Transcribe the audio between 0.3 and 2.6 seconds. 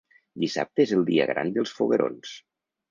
Dissabte és el dia gran dels foguerons.